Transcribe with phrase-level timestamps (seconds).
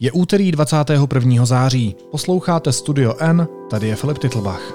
[0.00, 1.46] Je úterý 21.
[1.46, 1.96] září.
[2.10, 4.74] Posloucháte Studio N, tady je Filip Titlbach.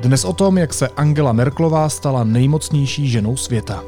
[0.00, 3.84] Dnes o tom, jak se Angela Merklová stala nejmocnější ženou světa.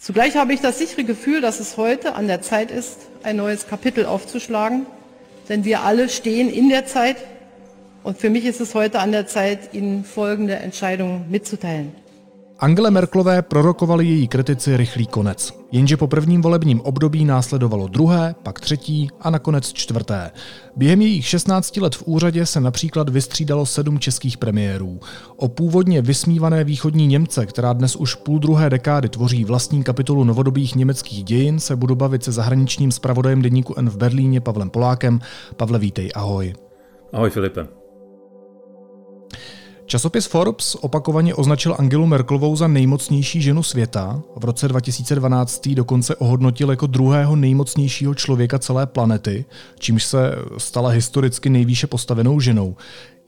[0.00, 3.66] Zugleich habe ich das sichere Gefühl, dass es heute an der Zeit ist, ein neues
[3.66, 4.86] Kapitel aufzuschlagen,
[5.48, 7.33] denn wir alle stehen in der Zeit
[8.04, 11.92] und für mich ist es heute an der Zeit, Ihnen folgende Entscheidung mitzuteilen.
[12.58, 15.52] Angele Merklové prorokovali její kritici rychlý konec.
[15.72, 20.30] Jenže po prvním volebním období následovalo druhé, pak třetí a nakonec čtvrté.
[20.76, 25.00] Během jejich 16 let v úřadě se například vystřídalo sedm českých premiérů.
[25.36, 30.74] O původně vysmívané východní Němce, která dnes už půl druhé dekády tvoří vlastní kapitolu novodobých
[30.74, 35.20] německých dějin, se budu bavit se zahraničním zpravodajem deníku N v Berlíně Pavlem Polákem.
[35.56, 36.54] Pavle, vítej, ahoj.
[37.12, 37.83] Ahoj Filipe.
[39.86, 44.22] Časopis Forbes opakovaně označil Angelu Merklovou za nejmocnější ženu světa.
[44.36, 49.44] V roce 2012 dokonce ohodnotil jako druhého nejmocnějšího člověka celé planety,
[49.78, 52.76] čímž se stala historicky nejvýše postavenou ženou.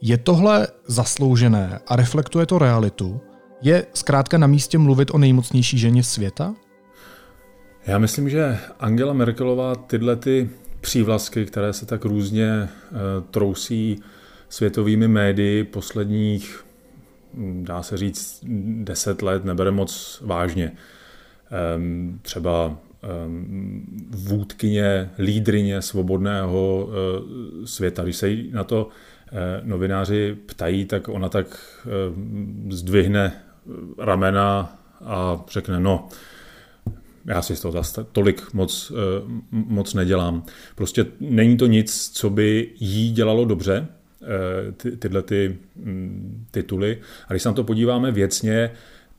[0.01, 3.19] Je tohle zasloužené a reflektuje to realitu?
[3.61, 6.53] Je zkrátka na místě mluvit o nejmocnější ženě světa?
[7.87, 10.49] Já myslím, že Angela Merkelová tyhle ty
[10.81, 12.69] přívlastky, které se tak různě e,
[13.31, 14.01] trousí
[14.49, 16.65] světovými médii posledních,
[17.61, 18.43] dá se říct,
[18.83, 20.71] deset let nebere moc vážně.
[21.51, 28.03] Ehm, třeba ehm, vůdkyně, lídrině svobodného eh, světa.
[28.03, 28.89] Když se jí na to
[29.27, 33.33] eh, novináři ptají, tak ona tak ehm, zdvihne
[33.97, 36.09] ramena a řekne, no,
[37.25, 38.95] já si z toho zase tolik moc, eh,
[39.51, 40.43] moc nedělám.
[40.75, 43.96] Prostě není to nic, co by jí dělalo dobře, Eh,
[44.77, 46.97] ty, tyhle ty mm, tituly.
[47.27, 48.71] A když se na to podíváme věcně,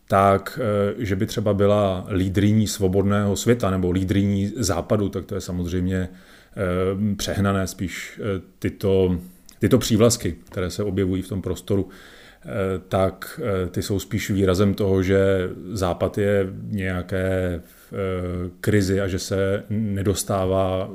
[0.09, 5.41] tak, eh, že by třeba byla lídriní svobodného světa nebo lídriní západu, tak to je
[5.41, 8.21] samozřejmě eh, přehnané spíš
[8.59, 9.19] tyto,
[9.59, 11.89] tyto přívlasky, které se objevují v tom prostoru
[12.89, 13.41] tak
[13.71, 17.61] ty jsou spíš výrazem toho, že Západ je nějaké
[18.61, 20.91] krizi a že se nedostává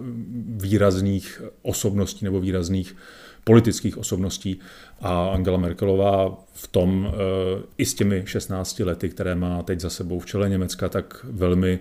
[0.58, 2.96] výrazných osobností nebo výrazných
[3.44, 4.60] politických osobností.
[5.02, 9.90] A Angela Merkelová v tom eh, i s těmi 16 lety, které má teď za
[9.90, 11.80] sebou v čele Německa, tak velmi,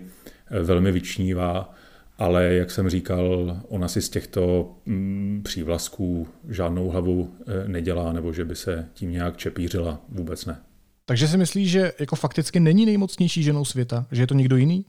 [0.51, 1.75] eh, velmi vyčnívá,
[2.19, 8.33] ale jak jsem říkal, ona si z těchto mm, přívlastků žádnou hlavu eh, nedělá, nebo
[8.33, 10.61] že by se tím nějak čepířila, vůbec ne.
[11.07, 14.85] Takže si myslíš, že jako fakticky není nejmocnější ženou světa, že je to někdo jiný?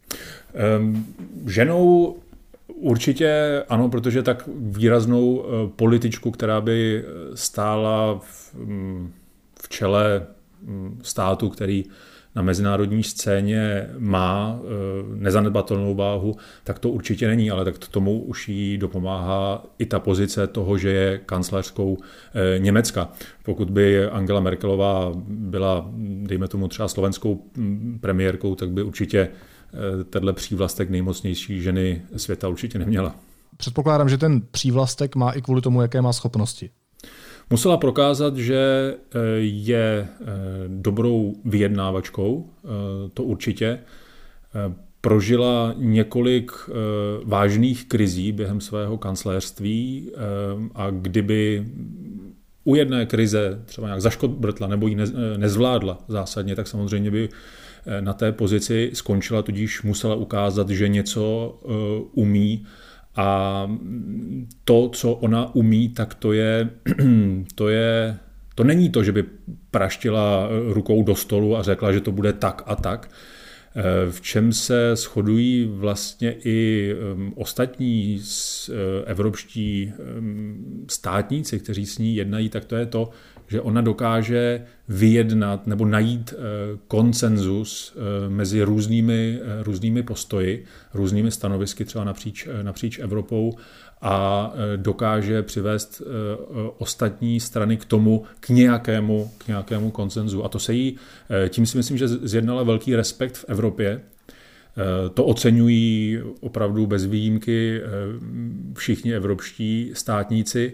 [0.79, 1.05] Um,
[1.47, 2.15] ženou
[2.83, 9.13] Určitě ano, protože tak výraznou eh, političku, která by eh, stála v, mm,
[9.61, 10.25] v čele
[10.61, 11.85] mm, státu, který
[12.35, 14.65] na mezinárodní scéně má eh,
[15.15, 20.47] nezanedbatelnou váhu, tak to určitě není, ale tak tomu už jí dopomáhá i ta pozice
[20.47, 21.97] toho, že je kancléřskou
[22.57, 23.09] Německa.
[23.43, 25.89] Pokud by Angela Merkelová byla,
[26.23, 29.29] dejme tomu třeba slovenskou mm, premiérkou, tak by určitě
[29.73, 33.15] Eh, tenhle přívlastek nejmocnější ženy světa určitě neměla.
[33.57, 36.69] Předpokládám, že ten přívlastek má i kvůli tomu, jaké má schopnosti.
[37.49, 40.25] Musela prokázat, že eh, je eh,
[40.67, 42.49] dobrou vyjednávačkou,
[43.13, 43.79] to určitě.
[45.01, 46.51] Prožila několik
[47.23, 50.11] vážných krizí během svého kancléřství
[50.75, 51.65] a kdyby
[52.63, 54.97] u jedné krize třeba nějak zaškodbrtla nebo ji
[55.37, 57.29] nezvládla zásadně, tak samozřejmě by
[57.85, 61.69] Eh, na té pozici skončila, tudíž musela ukázat, že něco eh,
[62.11, 62.65] umí
[63.15, 63.67] a
[64.63, 66.69] to, co ona umí, tak to je,
[67.55, 68.17] to je
[68.55, 69.23] to není to, že by
[69.71, 73.09] praštila rukou do stolu a řekla, že to bude tak a tak.
[73.75, 76.89] Eh, v čem se shodují vlastně i
[77.35, 78.21] ostatní
[79.05, 79.93] evropští
[80.89, 83.09] státníci, kteří s ní jednají, tak to je to,
[83.53, 86.37] že ona dokáže vyjednat nebo najít eh,
[86.87, 93.53] konsenzus eh, mezi různými, eh, různými postoji, různými stanovisky třeba napříč, napříč Evropou
[94.01, 96.01] a dokáže přivést
[96.77, 100.45] ostatní strany k tomu, k nějakému, k nějakému konsenzu.
[100.45, 100.97] A to se jí,
[101.49, 104.01] tím si myslím, že zjednala velký respekt v Evropě,
[105.13, 107.81] to oceňují opravdu bez výjimky
[108.73, 110.73] všichni evropští státníci.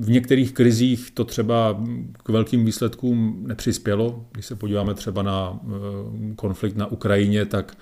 [0.00, 4.26] V některých krizích to třeba k velkým výsledkům nepřispělo.
[4.32, 7.76] Když se podíváme třeba na eh, konflikt na Ukrajině, tak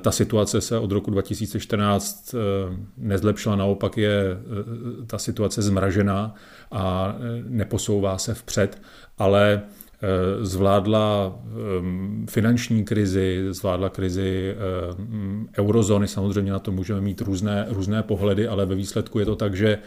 [0.00, 2.34] ta situace se od roku 2014
[2.96, 4.36] nezlepšila, naopak je
[5.06, 6.34] ta situace zmražená
[6.72, 7.16] a
[7.48, 8.82] neposouvá se vpřed,
[9.18, 9.62] ale
[10.02, 11.38] Eh, zvládla
[12.30, 14.56] finanční krizi, zvládla krizi
[15.58, 19.54] eurozóny, samozřejmě na to můžeme mít různé, různé pohledy, ale ve výsledku je to tak,
[19.54, 19.80] že eh,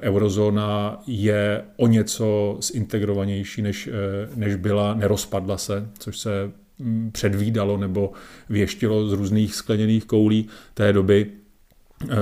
[0.00, 7.76] eurozóna je o něco zintegrovanější, než, eh, než byla, nerozpadla se, což se hm, předvídalo
[7.76, 8.12] nebo
[8.48, 11.26] věštilo z různých skleněných koulí té doby,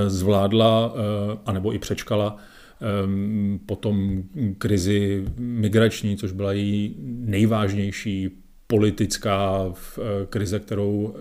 [0.07, 0.95] zvládla,
[1.45, 2.37] anebo i přečkala
[3.65, 4.23] potom
[4.57, 8.29] krizi migrační, což byla její nejvážnější
[8.67, 11.15] politická eh, krize, kterou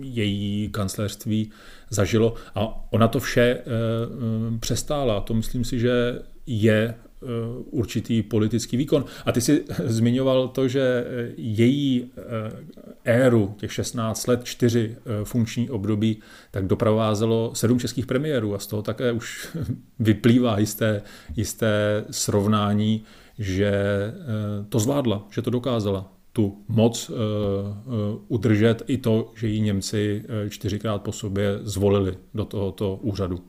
[0.00, 1.50] její kancléřství
[1.90, 2.34] zažilo.
[2.54, 5.20] A ona to vše eh, eh, přestála.
[5.20, 6.94] To myslím si, že je
[7.70, 9.04] určitý politický výkon.
[9.26, 11.04] A ty si zmiňoval to, že
[11.36, 12.10] její
[13.04, 16.20] éru, těch 16 let, čtyři funkční období,
[16.50, 19.56] tak doprovázelo sedm českých premiérů a z toho také už
[19.98, 21.02] vyplývá jisté,
[21.36, 23.04] jisté srovnání,
[23.38, 23.72] že
[24.68, 27.10] to zvládla, že to dokázala tu moc
[28.28, 33.40] udržet i to, že ji Němci čtyřikrát po sobě zvolili do tohoto úřadu.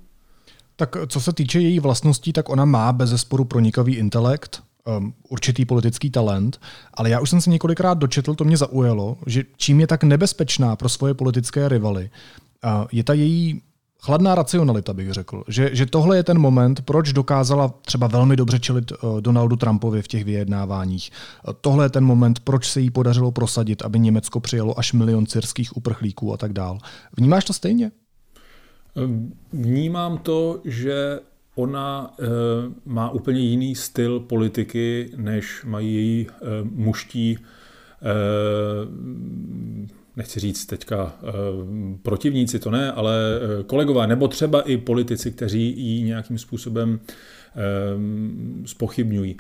[0.76, 4.64] Tak co se týče její vlastností, tak ona má bez zesporu pronikavý intelekt,
[4.98, 6.62] um, určitý politický talent,
[6.94, 10.76] ale já už jsem se několikrát dočetl, to mě zaujalo, že čím je tak nebezpečná
[10.76, 12.10] pro svoje politické rivaly,
[12.66, 13.62] uh, je ta její
[14.02, 15.44] chladná racionalita, bych řekl.
[15.48, 20.02] Že, že tohle je ten moment, proč dokázala třeba velmi dobře čelit uh, Donaldu Trumpovi
[20.02, 21.12] v těch vyjednáváních.
[21.48, 25.26] Uh, tohle je ten moment, proč se jí podařilo prosadit, aby Německo přijalo až milion
[25.26, 26.78] syrských uprchlíků a tak dál.
[27.18, 27.92] Vnímáš to stejně?
[29.54, 31.20] Vnímám to, že
[31.56, 32.26] ona eh,
[32.86, 37.38] má úplně jiný styl politiky, než mají její eh, muští
[38.02, 38.06] eh,
[40.16, 41.16] nechci říct teďka
[42.02, 43.14] protivníci, to ne, ale
[43.68, 47.00] kolegové, nebo třeba i politici, kteří ji nějakým způsobem
[48.66, 49.38] spochybňují.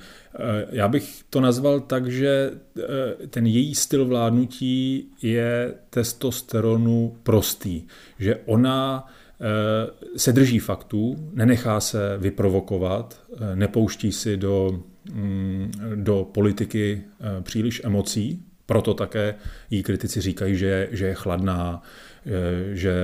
[0.69, 2.51] Já bych to nazval tak, že
[3.29, 7.83] ten její styl vládnutí je testosteronu prostý,
[8.19, 9.07] že ona
[9.41, 14.83] Eh, se drží faktů, nenechá se vyprovokovat, eh, nepouští si do,
[15.13, 19.35] mm, do politiky eh, příliš emocí, proto také
[19.69, 21.81] jí kritici říkají, že, že je chladná,
[22.73, 22.95] že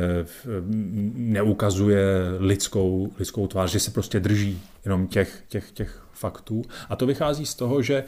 [1.16, 2.06] neukazuje
[2.40, 6.62] lidskou, lidskou tvář, že se prostě drží jenom těch, těch, těch faktů.
[6.90, 8.04] A to vychází z toho, že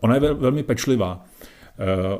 [0.00, 1.26] ona je velmi pečlivá.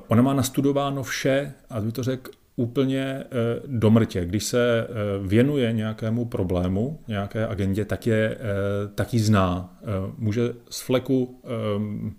[0.09, 3.27] Ona má nastudováno vše, a by to řekl, úplně eh,
[3.67, 4.25] do mrtě.
[4.25, 4.93] Když se eh,
[5.27, 9.73] věnuje nějakému problému, nějaké agendě, tak, je, eh, tak ji zná.
[10.19, 11.43] Může z fleku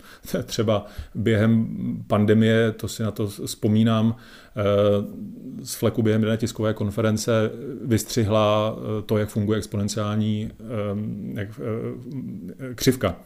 [0.44, 1.66] třeba během
[2.06, 4.16] pandemie, to si na to vzpomínám,
[5.62, 7.50] z fleku během jedné tiskové konference
[7.84, 8.76] vystřihla
[9.06, 10.50] to, jak funguje exponenciální
[12.74, 13.16] křivka.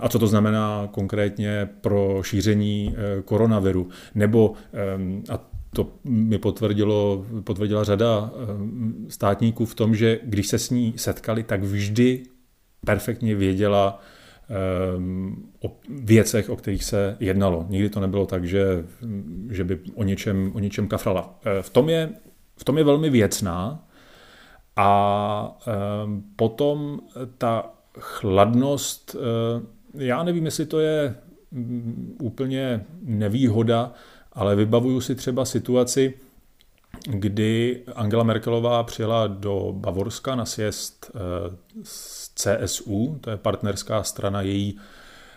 [0.00, 3.88] A co to znamená konkrétně pro šíření koronaviru?
[4.14, 4.52] Nebo,
[5.28, 10.94] a to mi potvrdilo, potvrdila řada eh, státníků v tom, že když se s ní
[10.96, 12.22] setkali, tak vždy
[12.84, 14.00] perfektně věděla
[14.50, 14.54] eh,
[15.66, 17.66] o věcech, o kterých se jednalo.
[17.68, 18.84] Nikdy to nebylo tak, že,
[19.50, 21.38] že by o něčem, o něčem kafrala.
[21.44, 22.10] Eh, v tom, je,
[22.56, 23.86] v tom je velmi věcná
[24.76, 25.58] a
[26.36, 27.00] potom
[27.38, 29.16] ta chladnost,
[29.94, 31.14] já nevím, jestli to je
[31.50, 33.92] mm, úplně nevýhoda,
[34.38, 36.14] ale vybavuju si třeba situaci,
[37.10, 41.10] kdy Angela Merkelová přijela do Bavorska na sjezd
[41.82, 44.78] z eh, CSU, to je partnerská strana její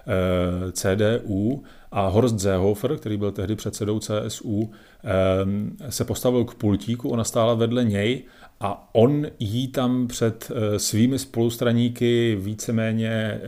[0.08, 4.72] eh, CDU, a Horst Seehofer, který byl tehdy předsedou CSU,
[5.04, 8.24] eh, se postavil k pultíku, ona stála vedle něj
[8.62, 13.42] a on jí tam před eh, svými spolustraníky víceméně eh,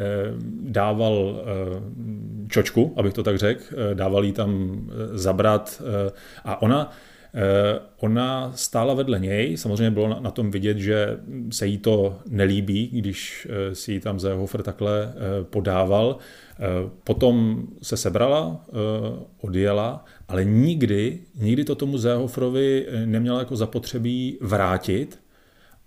[0.62, 4.82] dával eh, čočku, abych to tak řekl, dával jí tam
[5.14, 5.82] zabrat
[6.44, 6.92] a ona
[7.98, 11.18] Ona stála vedle něj, samozřejmě bylo na tom vidět, že
[11.50, 15.14] se jí to nelíbí, když si ji tam Zehofer takhle
[15.44, 16.18] podával.
[17.04, 18.66] Potom se sebrala,
[19.42, 25.20] odjela ale nikdy, nikdy to tomu Zéhofrovi eh, nemělo jako zapotřebí vrátit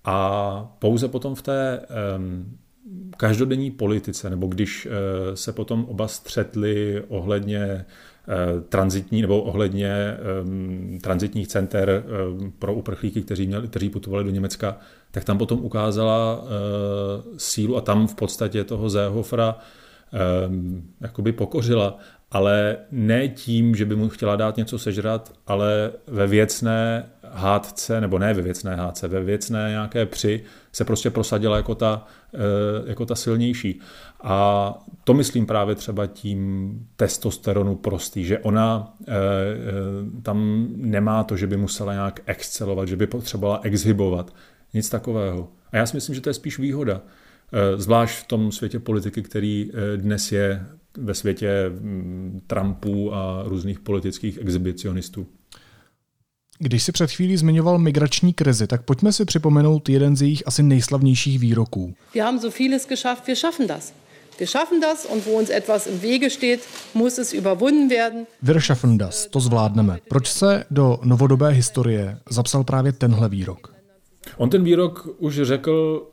[0.05, 1.81] a pouze potom v té
[2.17, 2.59] um,
[3.17, 4.89] každodenní politice, nebo když
[5.35, 7.85] se potom oba střetli ohledně
[8.69, 14.79] transitní nebo ohledně um, transitních center um, pro uprchlíky, kteří, měli, kteří putovali do Německa,
[15.11, 16.49] tak tam potom ukázala uh,
[17.37, 19.59] sílu a tam v podstatě toho Zéhofra
[20.49, 21.99] um, jakoby pokořila
[22.31, 28.19] ale ne tím, že by mu chtěla dát něco sežrat, ale ve věcné hádce, nebo
[28.19, 30.43] ne ve věcné hádce, ve věcné nějaké při
[30.73, 32.39] se prostě prosadila jako ta, eh,
[32.87, 33.81] jako ta silnější.
[34.23, 41.37] A to myslím právě třeba tím testosteronu prostý, že ona eh, eh, tam nemá to,
[41.37, 44.35] že by musela nějak excelovat, že by potřebovala exhibovat.
[44.75, 45.49] Nic takového.
[45.73, 47.01] A já si myslím, že to je spíš výhoda.
[47.77, 50.67] Zvlášť v tom světě politiky, který dnes je
[50.99, 55.27] ve světě mm, Trumpů a různých politických exhibicionistů.
[56.59, 60.63] Když si před chvílí zmiňoval migrační krizi, tak pojďme si připomenout jeden z jejich asi
[60.63, 61.95] nejslavnějších výroků.
[62.15, 63.93] Wir haben so vieles geschafft, wir schaffen das.
[64.39, 66.61] Wir schaffen das und wo uns etwas im Wege steht,
[66.95, 68.27] muss es überwunden werden.
[68.43, 69.99] Wir schaffen das, to zvládneme.
[70.09, 73.75] Proč se do novodobé historie zapsal právě tenhle výrok?
[74.37, 76.07] On ten výrok už řekl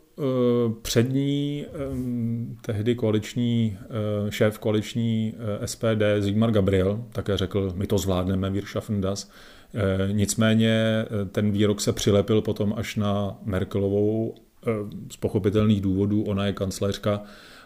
[0.82, 3.78] přední um, tehdy koaliční
[4.24, 5.34] uh, šéf koaliční
[5.66, 9.30] SPD Zigmar Gabriel, také řekl, my to zvládneme, wir schaffen das.
[9.76, 14.72] Eh, nicméně eh, ten výrok se přilepil potom až na Merkelovou eh,
[15.12, 16.24] z pochopitelných důvodů.
[16.24, 17.22] Ona je kancléřka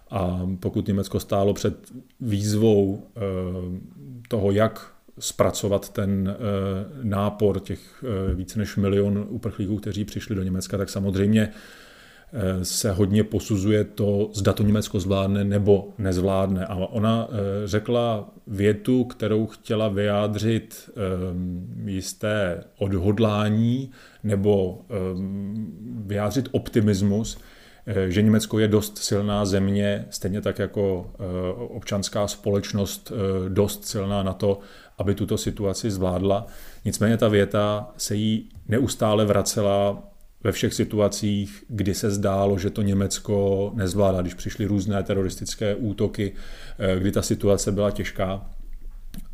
[0.10, 3.04] a pokud Německo stálo před výzvou
[4.27, 6.36] toho, jak zpracovat ten
[7.04, 8.04] nápor těch
[8.36, 11.51] více než milion uprchlíků, kteří přišli do Německa, tak samozřejmě Eh,
[12.63, 16.65] se hodně posuzuje to, zda to Německo zvládne nebo nezvládne.
[16.65, 23.91] A ona eh, řekla větu, kterou chtěla vyjádřit eh, jisté odhodlání
[24.24, 24.81] nebo
[26.05, 27.38] vyjádřit optimismus,
[28.07, 31.12] že Německo je dost silná země, stejně tak jako
[31.57, 33.12] občanská společnost
[33.48, 34.60] dost silná na to,
[34.98, 36.46] aby tuto situaci zvládla.
[36.86, 40.03] Nicméně ta věta se jí neustále vracela
[40.44, 46.34] ve všech situacích, kdy se zdálo, že to Německo nezvládá, když přišly různé teroristické útoky,
[46.79, 48.50] eh, kdy ta situace byla těžká.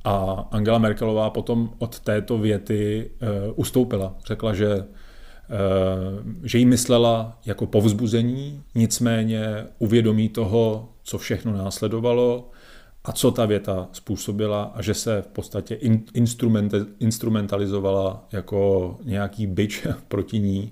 [0.03, 4.15] A Angela Merkelová potom od této věty eh, ustoupila.
[4.27, 4.85] Řekla, že, eh,
[6.43, 12.49] že jí myslela jako povzbuzení, nicméně uvědomí toho, co všechno následovalo
[13.03, 15.79] a co ta věta způsobila a že se v podstatě
[16.99, 20.71] instrumentalizovala jako nějaký byč proti ní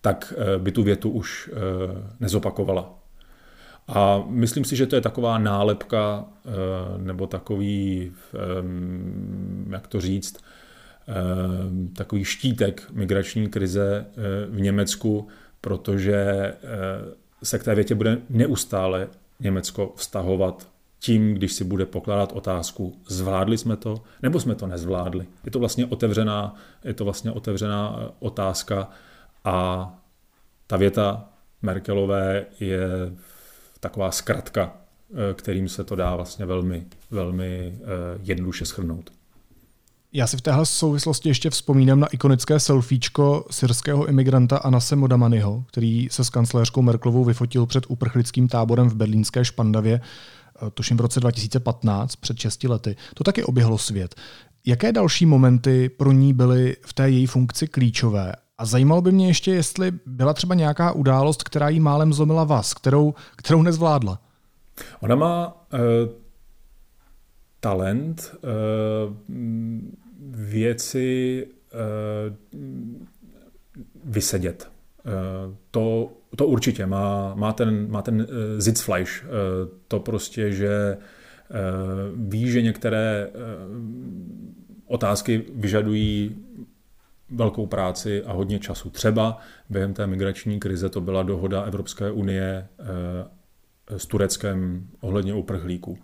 [0.00, 1.56] tak eh, by tu větu už eh,
[2.20, 2.94] nezopakovala.
[3.88, 6.50] A myslím si, že to je taková nálepka eh,
[6.98, 8.12] nebo takový,
[9.70, 10.36] jak to říct,
[11.96, 14.06] takový štítek migrační krize
[14.50, 15.28] v Německu,
[15.60, 16.52] protože
[17.42, 19.08] se k té větě bude neustále
[19.40, 25.26] Německo vztahovat tím, když si bude pokládat otázku, zvládli jsme to, nebo jsme to nezvládli.
[25.44, 28.88] Je to vlastně otevřená, je to vlastně otevřená otázka,
[29.44, 29.90] a
[30.66, 31.28] ta věta
[31.62, 32.88] Merkelové je
[33.80, 34.72] taková zkratka,
[35.10, 37.84] eh, kterým se to dá vlastně velmi, velmi eh,
[38.22, 39.10] jednoduše schrnout.
[40.12, 46.08] Já si v téhle souvislosti ještě vzpomínám na ikonické selfiečko syrského imigranta Anase Modamanyho, který
[46.10, 50.06] se s kancléřkou Merklovou vyfotil před uprchlickým táborem v berlínské Špandavě, eh,
[50.74, 52.96] tuším v roce 2015, před 6 lety.
[53.14, 54.14] To taky oběhlo svět.
[54.66, 59.26] Jaké další momenty pro ní byly v té její funkci klíčové a zajímalo by mě
[59.26, 64.20] ještě, jestli byla třeba nějaká událost, která jí málem zlomila vás, kterou, kterou nezvládla.
[65.00, 65.78] Ona má uh,
[67.60, 69.14] talent uh,
[70.30, 72.60] věci uh,
[74.04, 74.70] vysedět.
[75.04, 79.24] Uh, to, to určitě má, má ten, má ten uh, Sitzfleisch.
[79.24, 79.30] Uh,
[79.88, 83.28] to prostě, že uh, ví, že některé
[84.86, 86.36] otázky vyžadují
[87.30, 88.90] velkou práci a hodně času.
[88.90, 89.38] Třeba
[89.70, 95.98] během té migrační krize to byla dohoda Evropské unie eh, s Tureckem ohledně uprchlíků.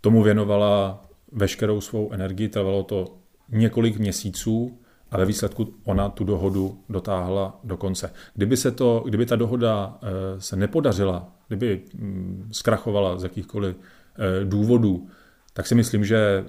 [0.00, 3.16] Tomu věnovala veškerou svou energii, trvalo to
[3.48, 4.78] několik měsíců
[5.10, 8.12] a ve výsledku ona tu dohodu dotáhla do konce.
[8.34, 14.44] Kdyby, se to, kdyby ta dohoda eh, se nepodařila, kdyby mm, zkrachovala z jakýchkoliv eh,
[14.44, 15.08] důvodů,
[15.52, 16.44] tak si myslím, že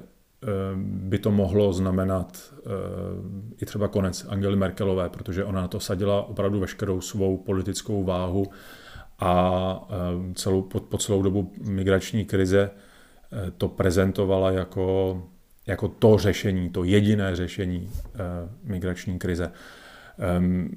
[0.85, 2.69] by to mohlo znamenat eh,
[3.61, 8.45] i třeba konec Angely Merkelové, protože ona na to sadila opravdu veškerou svou politickou váhu
[9.19, 15.17] a eh, celou, po, po celou dobu migrační krize eh, to prezentovala jako,
[15.67, 17.91] jako to řešení, to jediné řešení
[18.63, 19.51] migrační krize.
[20.19, 20.69] Ehm,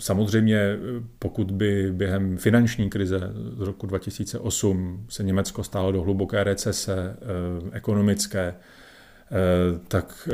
[0.00, 0.78] samozřejmě,
[1.18, 3.20] pokud by během finanční krize
[3.56, 10.28] z roku 2008 se Německo stálo do hluboké recese eh, ekonomické, eh, tak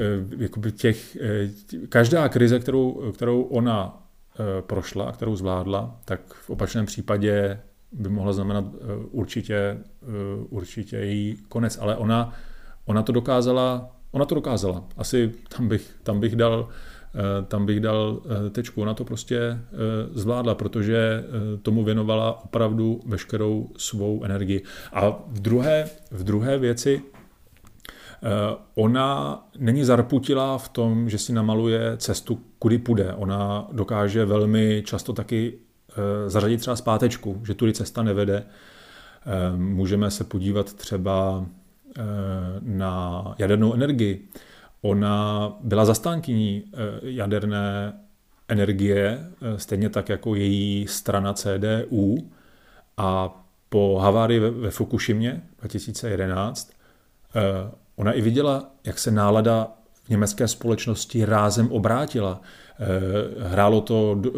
[0.65, 1.17] eh, těch,
[1.89, 4.05] každá krize, kterou, kterou ona
[4.61, 7.61] prošla kterou zvládla, tak v opačném případě
[7.93, 8.65] by mohla znamenat
[9.11, 9.79] určitě,
[10.49, 11.79] určitě její konec.
[11.81, 12.35] Ale ona,
[12.89, 14.85] ona to dokázala, ona to dokázala.
[14.97, 16.69] Asi tam bych, tam bych dal
[17.49, 18.21] tam bych dal
[18.53, 18.83] tečku.
[18.83, 19.59] Ona to prostě
[20.13, 21.25] zvládla, protože
[21.63, 24.63] tomu věnovala opravdu veškerou svou energii.
[24.93, 27.03] A v druhé, v druhé věci,
[28.23, 33.13] Eh, ona není zarputilá v tom, že si namaluje cestu, kudy půjde.
[33.13, 35.59] Ona dokáže velmi často taky
[35.91, 38.37] eh, zařadit třeba zpátečku, že tudy cesta nevede.
[38.43, 41.47] Eh, můžeme se podívat třeba
[42.61, 44.29] na jadernou energii.
[44.83, 46.65] Ona byla zastánkyní
[47.03, 47.93] jaderné
[48.49, 49.27] energie,
[49.57, 52.31] stejně tak jako její strana CDU
[52.97, 56.73] a po havárii ve Fukushimě 2011
[57.99, 59.69] Ona i viděla, jak se nálada
[60.05, 62.41] v německé společnosti rázem obrátila.
[62.81, 64.31] Eh, hrálo to eh,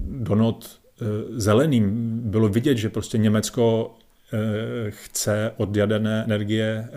[0.00, 1.04] do not eh,
[1.40, 2.18] zeleným.
[2.24, 3.94] Bylo vidět, že prostě Německo
[4.88, 6.88] chce od jaderné energie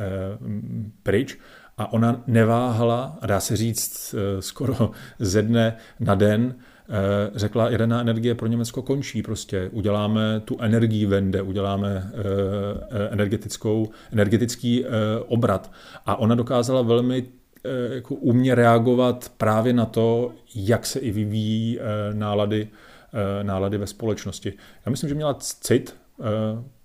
[1.04, 1.38] pryč
[1.78, 6.56] a ona neváhala, dá se říct skoro ze dne na den,
[6.92, 9.70] Eh, řekla, jaderná energie pro Německo končí prostě.
[9.72, 14.90] Uděláme tu energii vende, uděláme eh, energetickou, energetický eh,
[15.28, 15.72] obrat.
[16.06, 17.24] A ona dokázala velmi
[17.94, 21.80] jako umě reagovat právě na to, jak se i vyvíjí
[22.14, 22.68] nálady,
[23.44, 24.54] nálady ve společnosti.
[24.86, 25.96] Já myslím, že měla cit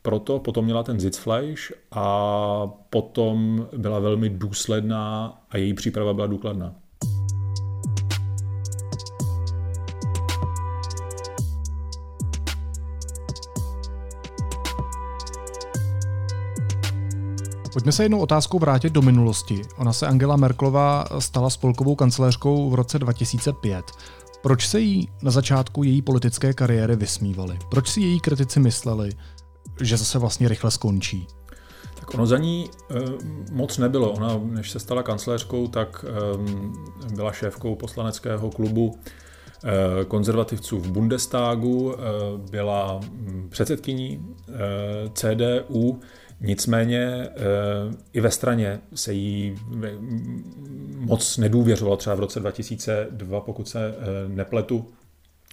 [0.06, 6.74] proto, potom měla ten Sitzfleisch a potom byla velmi důsledná a její příprava byla důkladná.
[17.72, 19.62] Pojďme se jednou otázkou vrátit do minulosti.
[19.76, 23.84] Ona se Angela Merklová stala spolkovou kancléřkou v roce 2005.
[24.42, 27.58] Proč se jí na začátku její politické kariéry vysmívali?
[27.70, 29.10] Proč si její kritici mysleli,
[29.80, 31.26] že zase vlastně rychle skončí?
[32.00, 32.94] Tak ono za ní e,
[33.52, 34.12] moc nebylo.
[34.12, 36.04] Ona, než se stala kancléřkou, tak
[37.10, 38.98] e, byla šéfkou poslaneckého klubu
[39.64, 41.94] e, konzervativců v Bundestagu,
[42.50, 43.00] byla
[43.50, 46.00] předsedkyní e, CDU,
[46.40, 47.32] Nicméně eh,
[48.12, 49.54] i ve straně se jí
[50.98, 54.88] moc nedůvěřovalo, třeba v roce 2002, pokud se eh, nepletu,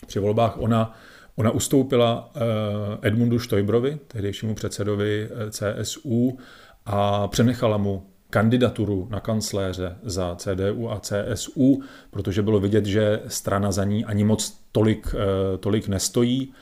[0.08, 0.98] při volbách ona,
[1.36, 6.38] ona ustoupila eh, Edmundu Štojbrovi, tehdejšímu předsedovi CSU,
[6.86, 13.72] a přenechala mu kandidaturu na kancléře za CDU a CSU, protože bylo vidět, že strana
[13.72, 15.16] za ní ani moc tolik,
[15.60, 16.54] tolik nestojí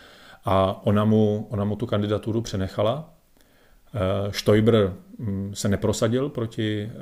[0.45, 3.13] a ona mu, ona mu tu kandidaturu přenechala.
[3.93, 6.97] Eh, Stoiber mm, se neprosadil proti eh,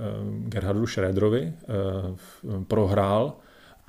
[0.49, 3.33] Gerhardu Schröderovi, eh, prohrál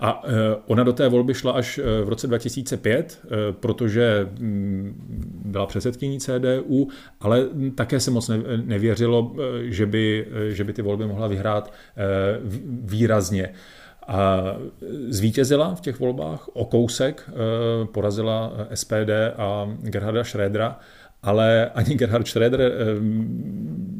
[0.00, 0.22] a
[0.66, 3.20] ona do té volby šla až v roce 2005,
[3.60, 6.88] protože mm, byla předsedkyní CDU,
[7.20, 8.30] ale také se moc
[8.64, 11.72] nevěřilo, že by, že by ty volby mohla vyhrát
[12.82, 13.52] výrazně.
[14.06, 14.42] A
[15.08, 17.30] zvítězila v těch volbách o kousek,
[17.92, 20.76] porazila SPD a Gerharda Schrödera,
[21.22, 22.70] ale ani Gerhard Schröder eh,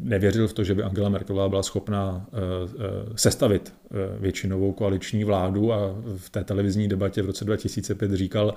[0.03, 2.37] nevěřil v to, že by Angela Merkelová byla schopná eh,
[2.79, 2.83] eh,
[3.15, 3.73] sestavit
[4.19, 8.53] většinovou koaliční vládu a v té televizní debatě v roce 2005 říkal,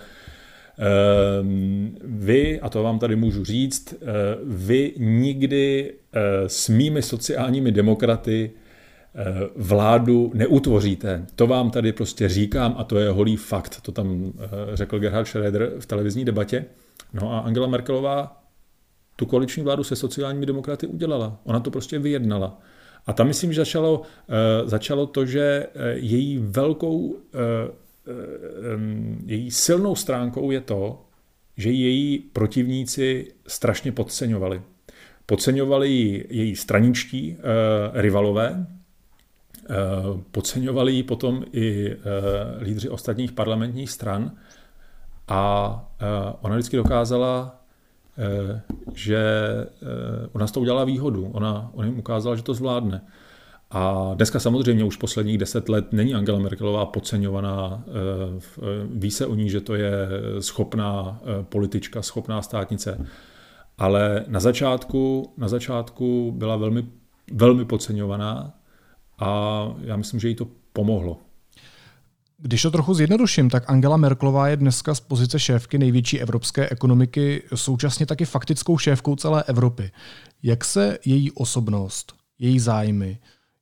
[2.05, 3.95] vy, a to vám tady můžu říct,
[4.45, 5.95] vy nikdy
[6.47, 8.51] s mými sociálními demokraty
[9.57, 11.27] vládu neutvoříte.
[11.37, 13.81] To vám tady prostě říkám a to je holý fakt.
[13.81, 14.33] To tam
[14.75, 16.65] řekl Gerhard Schröder v televizní debatě.
[17.13, 18.44] No a Angela Merkelová
[19.17, 21.41] tu koaliční vládu se sociálními demokraty udělala.
[21.45, 22.61] Ona to prostě vyjednala.
[23.07, 24.05] A tam myslím, že začalo, uh,
[24.65, 27.19] začalo to, že uh, její velkou, um,
[29.27, 31.05] její silnou stránkou je to,
[31.57, 34.63] že její protivníci strašně podceňovali.
[35.27, 37.37] Podceňovali její straničtí
[37.93, 38.67] rivalové,
[40.31, 41.97] podceňovali ji potom i
[42.61, 44.37] lídři ostatních parlamentních stran
[45.29, 45.95] a
[46.43, 47.64] ona vždycky dokázala Eh,
[48.95, 49.19] že
[49.83, 51.31] eh, ona z toho udělala výhodu.
[51.33, 53.03] Ona, ona jim ukázala, že to zvládne.
[53.71, 57.85] A dneska samozřejmě už posledních deset let není Angela Merkelová podceňovaná.
[57.87, 57.93] Eh,
[58.91, 60.09] ví se o ní, že to je
[60.41, 63.07] schopná politička, schopná státnice.
[63.79, 66.87] Ale na začátku, na začátku byla velmi,
[67.33, 68.55] velmi podceňovaná
[69.19, 71.19] a já myslím, že jí to pomohlo.
[72.39, 77.43] Když to trochu zjednoduším, tak Angela Merklová je dneska z pozice šéfky největší evropské ekonomiky
[77.55, 79.91] současně taky faktickou šéfkou celé Evropy.
[80.43, 83.19] Jak se její osobnost, její zájmy,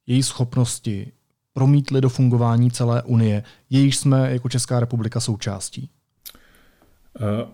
[0.06, 1.12] její schopnosti
[1.52, 5.90] promítly do fungování celé Unie, jejíž jsme jako Česká republika součástí?
[7.20, 7.48] Uh,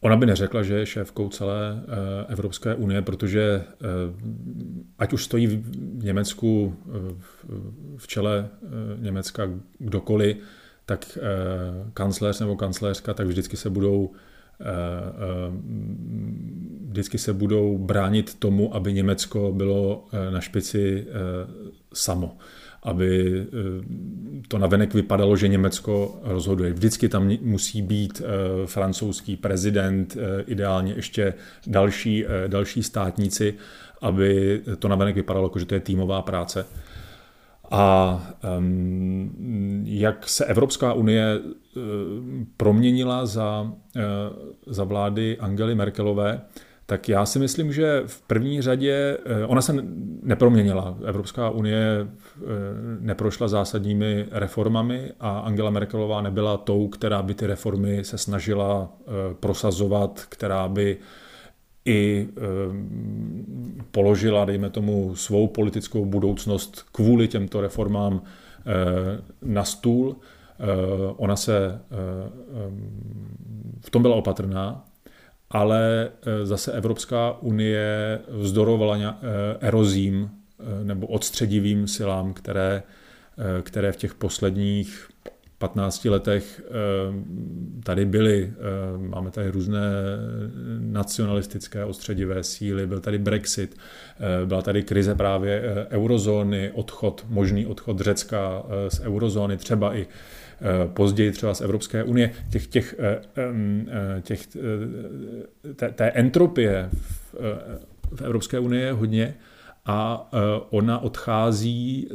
[0.00, 1.82] Ona by neřekla, že je šéfkou celé
[2.28, 3.64] Evropské unie, protože
[4.98, 6.76] ať už stojí v Německu
[7.96, 8.48] v čele
[8.98, 10.36] Německa kdokoliv,
[10.90, 11.18] tak
[11.94, 14.10] kancléř nebo kancléřka, tak vždycky se budou
[16.88, 21.06] vždycky se budou bránit tomu, aby Německo bylo na špici
[21.94, 22.36] samo
[22.82, 26.72] aby eh, to navenek vypadalo, že Německo rozhoduje.
[26.72, 31.34] Vždycky tam musí být eh, francouzský prezident, eh, ideálně ještě
[31.66, 33.54] další, další státníci,
[34.00, 36.66] aby to navenek vypadalo, jako že to je týmová práce.
[37.70, 38.20] A
[39.84, 41.40] jak se Evropská unie
[42.56, 43.72] proměnila za,
[44.66, 46.40] za vlády Angely Merkelové,
[46.90, 49.74] tak já si myslím, že v první řadě eh, ona se
[50.22, 50.98] neproměnila.
[51.04, 52.46] Evropská unie eh,
[53.00, 59.10] neprošla zásadními reformami a Angela Merkelová nebyla tou, která by ty reformy se snažila eh,
[59.40, 60.96] prosazovat, která by
[61.84, 62.28] i
[63.90, 68.22] položila, dejme tomu, svou politickou budoucnost kvůli těmto reformám
[69.42, 70.16] na stůl.
[71.16, 71.80] Ona se
[73.80, 74.90] v tom byla opatrná
[75.50, 79.16] ale eh, zase Evropská unie vzdorovala eh,
[79.60, 82.82] erozím eh, nebo odstředivým silám, které,
[83.62, 85.09] které v těch posledních
[85.60, 86.62] 15 letech
[87.84, 88.52] tady byly.
[88.96, 89.80] Máme tady různé
[90.78, 93.76] nacionalistické odstředivé síly, byl tady Brexit,
[94.44, 100.06] byla tady krize právě eurozóny, odchod, možný odchod Řecka z eurozóny, třeba i
[100.62, 104.48] Eh, později třeba z Evropské unie, těch, těch, eh, eh, těch,
[105.76, 107.34] té, té entropie v,
[108.14, 109.34] v Evropské unii je hodně
[109.86, 110.30] a
[110.70, 112.08] ona odchází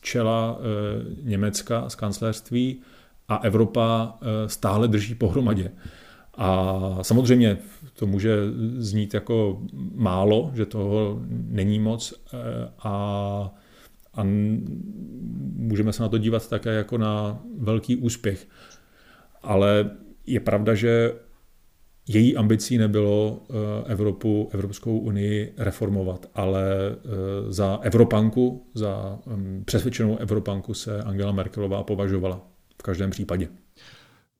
[0.00, 0.58] čela
[1.22, 2.80] Německa, z kancelářství
[3.28, 5.72] a Evropa stále drží pohromadě.
[6.34, 7.58] A samozřejmě
[7.94, 8.36] to může
[8.78, 9.62] znít jako
[9.94, 12.14] málo, že toho není moc
[12.78, 13.54] a
[14.14, 14.22] a
[15.56, 18.48] můžeme se na to dívat také jako na velký úspěch.
[19.42, 19.90] Ale
[20.26, 21.12] je pravda, že
[22.14, 23.54] její ambicí nebylo eh,
[23.92, 31.82] Evropu, Evropskou unii reformovat, ale eh, za Evropanku, za mm, přesvědčenou Evropanku se Angela Merkelová
[31.82, 32.40] považovala
[32.78, 33.48] v každém případě.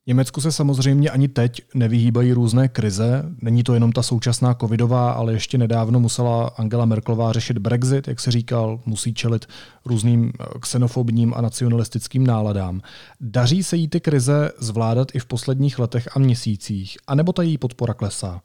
[0.07, 3.23] Německu se samozřejmě ani teď nevyhýbají různé krize.
[3.41, 8.19] Není to jenom ta současná covidová, ale ještě nedávno musela Angela Merkelová řešit Brexit, jak
[8.19, 9.45] se říkal, musí čelit
[9.85, 12.81] různým eh, xenofobním a nacionalistickým náladám.
[13.19, 17.57] Daří se jí ty krize zvládat i v posledních letech a měsících, anebo ta její
[17.57, 18.41] podpora klesá?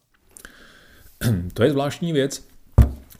[1.54, 2.44] To je zvláštní věc,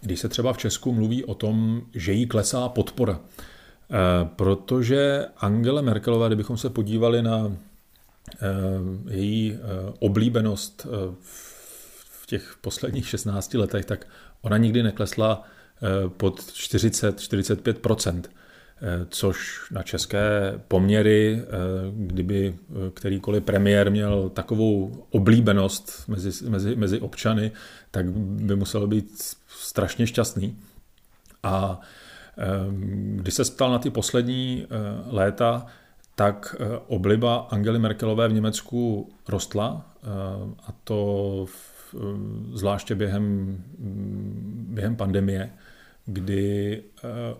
[0.01, 3.21] když se třeba v Česku mluví o tom, že jí klesá podpora.
[3.91, 7.53] Eh, protože Angela Merkelová, kdybychom se podívali na
[9.11, 9.59] její eh,
[9.99, 11.15] oblíbenost eh,
[12.23, 14.07] v těch posledních 16 letech, tak
[14.43, 15.43] ona nikdy neklesla
[16.17, 18.23] pod 40-45%
[19.09, 21.43] což na české poměry,
[21.93, 22.55] kdyby
[22.95, 27.53] kterýkoliv premiér měl takovou oblíbenost mezi, mezi, mezi občany,
[27.91, 30.59] tak by musel být strašně šťastný.
[31.43, 31.81] A
[33.17, 34.67] když se ptal na ty poslední
[35.07, 35.67] léta,
[36.17, 40.07] tak eh, obliba Angely Merkelové v Německu rostla eh,
[40.67, 41.99] a to v, eh,
[42.57, 43.23] zvláště během,
[43.79, 45.51] mm, během pandemie,
[46.07, 46.83] kdy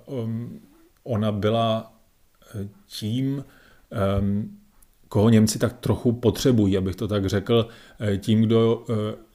[0.07, 0.61] um,
[1.05, 1.93] ona byla
[2.87, 3.45] tím,
[5.09, 7.69] koho Němci tak trochu potřebují, abych to tak řekl,
[8.19, 8.85] tím, kdo,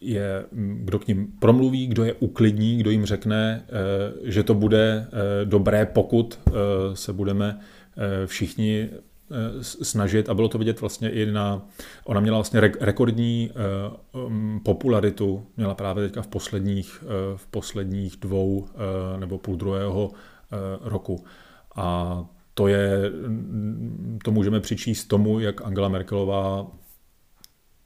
[0.01, 3.65] je, mm, kdo k ním promluví, kdo je uklidní, kdo jim řekne,
[4.23, 5.07] že to bude
[5.43, 6.39] dobré, pokud
[6.93, 7.59] se budeme
[8.25, 8.89] všichni
[9.61, 11.67] snažit a bylo to vidět vlastně i na,
[12.03, 18.15] ona měla vlastně rekordní eh, um, popularitu, měla právě teďka v posledních, eh, v posledních
[18.17, 18.67] dvou
[19.19, 20.11] nebo půl druhého
[20.81, 21.23] roku.
[21.75, 22.19] A
[22.53, 23.11] to je,
[24.23, 26.67] to můžeme přičíst tomu, jak Angela Merkelová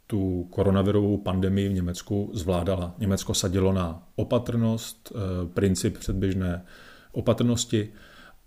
[0.08, 2.96] tu koronavirovou pandemii v Německu zvládala.
[2.98, 5.14] Německo sadilo na opatrnost,
[5.54, 6.66] princip předběžné
[7.12, 7.90] opatrnosti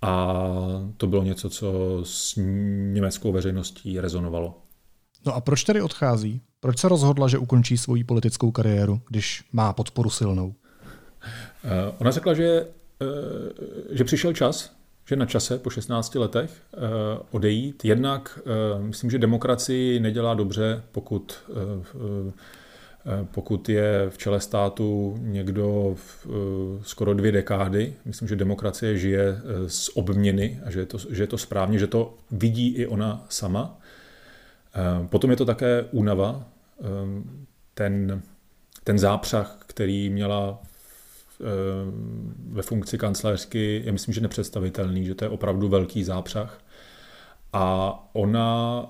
[0.03, 0.45] a
[0.97, 2.35] to bylo něco, co s
[2.93, 4.63] německou veřejností rezonovalo.
[5.27, 6.41] No a proč tedy odchází?
[6.61, 10.55] Proč se rozhodla, že ukončí svoji politickou kariéru, když má podporu silnou?
[11.65, 12.67] Eh, ona řekla, že,
[13.03, 13.07] eh,
[13.91, 14.77] že přišel čas,
[15.09, 16.79] že na čase po 16 letech eh,
[17.31, 17.85] odejít.
[17.85, 18.39] Jednak
[18.79, 21.35] myslím, že demokracii nedělá dobře, pokud
[23.25, 29.29] pokud je v čele státu někdo v, eh, skoro dvě dekády, myslím, že demokracie žije
[29.29, 32.87] eh, z obměny a že je, to, že je to správně, že to vidí i
[32.87, 33.79] ona sama.
[35.09, 36.45] Potom je to také únava,
[37.75, 38.23] ten,
[38.85, 40.63] ten zápřah, který měla
[42.49, 46.61] ve funkci kancelářky, je myslím, že nepředstavitelný, že to je opravdu velký zápřah.
[47.53, 48.85] A ona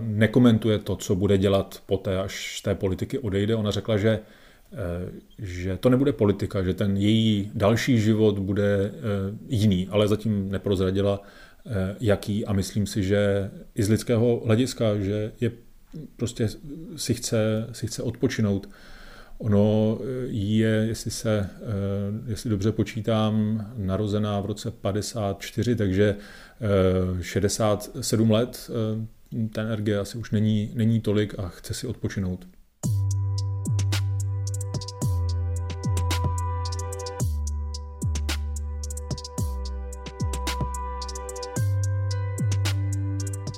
[0.00, 3.54] nekomentuje to, co bude dělat poté, až z té politiky odejde.
[3.54, 4.20] Ona řekla, že
[4.72, 8.92] Eh, že to nebude politika, že ten její další život bude eh,
[9.48, 11.22] jiný, ale zatím neprozradila,
[11.66, 15.52] eh, jaký a myslím si, že i z lidského hlediska, že je
[16.16, 16.48] prostě
[16.96, 18.68] si chce, si chce odpočinout.
[19.38, 21.50] Ono je, jestli se,
[22.26, 26.16] jestli dobře počítám, narozená v roce 54, takže
[27.20, 28.70] 67 let,
[29.52, 32.46] ta energie asi už není, není tolik a chce si odpočinout.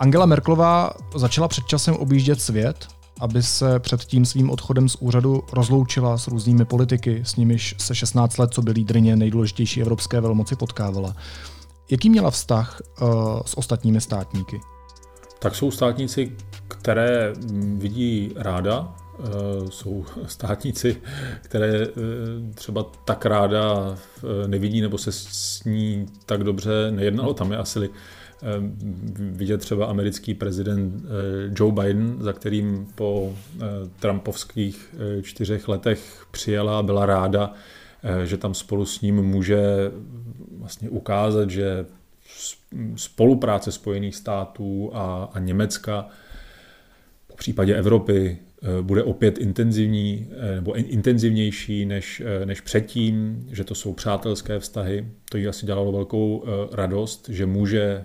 [0.00, 2.86] Angela Merklová začala před časem objíždět svět,
[3.20, 7.94] aby se před tím svým odchodem z úřadu rozloučila s různými politiky, s nimiž se
[7.94, 11.16] 16 let, co by lídrině nejdůležitější evropské velmoci potkávala.
[11.90, 13.08] Jaký měla vztah uh,
[13.46, 14.60] s ostatními státníky?
[15.38, 16.36] Tak jsou státníci,
[16.68, 17.32] které
[17.76, 20.96] vidí ráda, uh, jsou státníci,
[21.42, 21.94] které uh,
[22.54, 23.94] třeba tak ráda
[24.46, 27.34] nevidí nebo se s ní tak dobře nejednalo.
[27.34, 27.90] Tam je asi
[29.18, 33.66] vidět třeba americký prezident eh, Joe Biden, za kterým po eh,
[34.00, 37.52] trumpovských eh, čtyřech letech přijela a byla ráda,
[38.24, 39.62] že tam spolu s ním může
[40.58, 41.86] vlastně ukázat, že
[42.96, 46.08] spolupráce Spojených států a, a Německa
[47.32, 53.64] v případě Evropy Eh, bude opět intenzivní eh, nebo intenzivnější než, eh, než předtím, že
[53.64, 55.08] to jsou přátelské vztahy.
[55.30, 58.04] To jí asi dělalo velkou radost, že může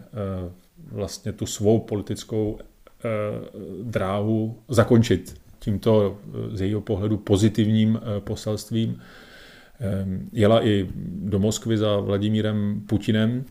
[0.92, 2.58] vlastně tu svou politickou
[3.84, 6.18] dráhu zakončit tímto
[6.52, 9.02] z jejího pohledu pozitivním poselstvím.
[10.32, 13.46] Jela i do Moskvy za Vladimírem Putinem,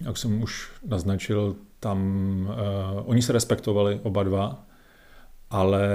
[0.00, 1.98] jak jsem už naznačil, tam
[3.04, 4.66] oni se respektovali oba dva,
[5.50, 5.88] ale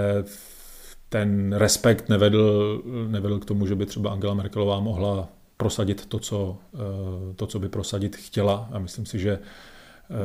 [1.10, 6.58] ten respekt nevedl, nevedl k tomu, že by třeba Angela Merkelová mohla prosadit to, co,
[6.74, 6.78] eh,
[7.36, 8.70] to, co by prosadit chtěla.
[8.72, 9.40] A myslím si, že,
[10.10, 10.16] eh,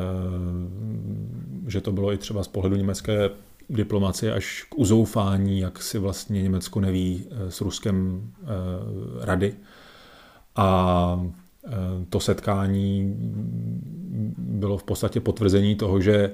[1.66, 3.30] že to bylo i třeba z pohledu německé
[3.70, 8.30] diplomacie až k uzoufání, jak si vlastně Německo neví eh, s Ruskem
[9.20, 9.54] rady.
[10.56, 11.26] A
[12.08, 13.14] to setkání
[14.38, 16.30] bylo v podstatě potvrzení toho, že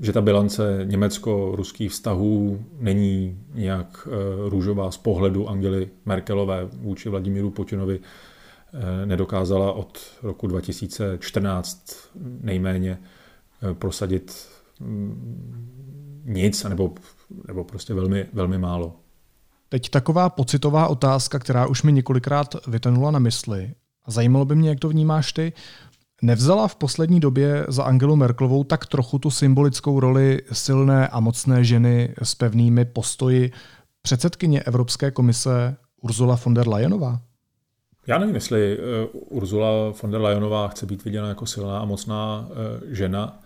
[0.00, 7.50] že ta bilance německo-ruských vztahů není nějak eh, růžová z pohledu Angely Merkelové vůči Vladimíru
[7.50, 11.96] Putinovi eh, nedokázala od roku 2014
[12.40, 12.98] nejméně
[13.70, 14.48] eh, prosadit
[16.24, 16.94] nic, nebo,
[17.48, 18.96] nebo prostě velmi, velmi málo.
[19.68, 23.74] Teď taková pocitová otázka, která už mi několikrát vytenula na mysli.
[24.04, 25.52] A zajímalo by mě, jak to vnímáš ty.
[26.22, 31.64] Nevzala v poslední době za Angelu Merklovou tak trochu tu symbolickou roli silné a mocné
[31.64, 33.52] ženy s pevnými postoji
[34.02, 37.20] předsedkyně Evropské komise Ursula von der Leyenová?
[38.06, 39.70] Já nevím, jestli eh, Ursula
[40.02, 43.40] von der Leyenová chce být viděna jako silná a mocná eh, žena.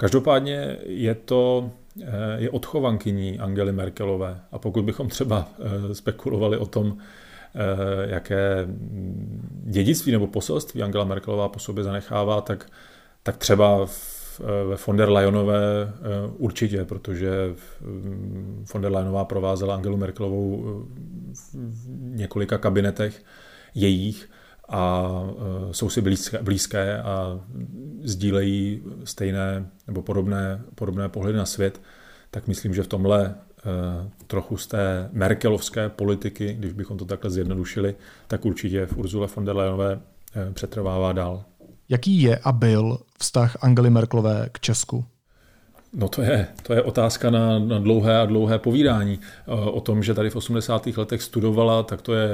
[0.00, 1.70] Každopádně je to
[2.02, 2.06] eh,
[2.36, 4.40] je odchovankyní Angely Merkelové.
[4.52, 5.48] A pokud bychom třeba
[5.92, 6.98] spekulovali o tom,
[7.54, 8.66] Eh, jaké
[9.64, 12.70] dědictví nebo poselství Angela Merkelová po sobě zanechává, tak,
[13.22, 13.86] tak třeba
[14.68, 15.94] ve von der Leyenové eh,
[16.36, 17.30] určitě, protože
[17.80, 20.98] mm, von der Leyenová provázela Angelu Merkelovou eh,
[21.54, 23.24] v několika kabinetech
[23.74, 24.30] jejich
[24.68, 25.12] a
[25.72, 27.40] jsou si blízké, blízké a
[28.02, 31.80] sdílejí stejné nebo podobné, podobné pohledy na svět,
[32.30, 37.30] tak myslím, že v tomhle Eh, trochu z té merkelovské politiky, když bychom to takhle
[37.30, 37.94] zjednodušili,
[38.26, 40.00] tak určitě v Urzule von der Leyenové
[40.34, 41.44] eh, přetrvává dál.
[41.88, 45.04] Jaký je a byl vztah Angely Merkelové k Česku?
[45.92, 49.20] No to je, to je otázka na, na dlouhé a dlouhé povídání.
[49.22, 50.86] Eh, o tom, že tady v 80.
[50.86, 52.28] letech studovala, tak to je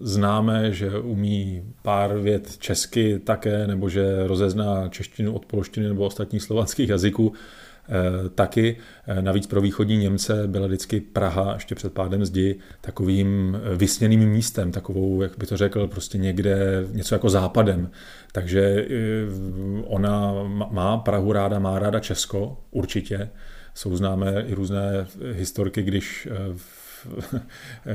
[0.00, 6.42] známé, že umí pár vět česky také, nebo že rozezná češtinu od polštiny nebo ostatních
[6.42, 7.32] slovanských jazyků.
[7.88, 8.76] Eh, taky.
[9.06, 14.30] Eh, navíc pro východní Němce byla vždycky Praha ještě před pádem zdi takovým eh, vysněným
[14.30, 17.90] místem, takovou, jak by to řekl, prostě někde něco jako západem.
[18.32, 18.88] Takže
[19.84, 20.32] ona
[20.70, 23.30] má Prahu ráda, má ráda Česko, určitě.
[23.74, 26.28] Jsou známé i různé historky, když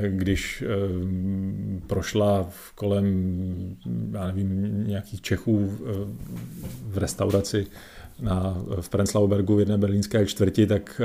[0.08, 0.64] když
[1.88, 3.38] prošla kolem,
[4.14, 5.78] já nevím, nějakých Čechů
[6.88, 7.68] v restauraci
[8.20, 11.02] na, v Prenzlaubergu v jedné berlínské čtvrti, tak,